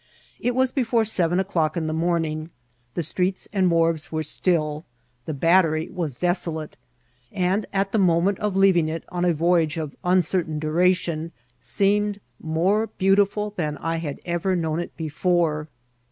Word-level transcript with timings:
It 0.39 0.55
was 0.55 0.71
before 0.71 1.05
seven 1.05 1.39
o'clock 1.39 1.77
in 1.77 1.85
the 1.85 1.93
morning: 1.93 2.49
the 2.95 3.03
streets 3.03 3.47
and 3.53 3.69
wharves 3.69 4.11
were 4.11 4.23
still; 4.23 4.83
the 5.25 5.33
Battery 5.35 5.91
was 5.93 6.19
desolate; 6.19 6.75
and, 7.31 7.67
at 7.71 7.91
the 7.91 7.99
moment 7.99 8.39
of 8.39 8.55
leaving 8.55 8.89
it 8.89 9.03
on 9.09 9.25
a 9.25 9.31
voyage 9.35 9.77
of 9.77 9.95
uncertain 10.03 10.57
du 10.57 10.71
ration, 10.71 11.31
seemed 11.59 12.19
more 12.41 12.87
beautiful 12.87 13.53
than 13.57 13.77
I 13.77 13.97
had 13.97 14.19
ever 14.25 14.55
known 14.55 14.79
it 14.79 14.97
before. 14.97 15.67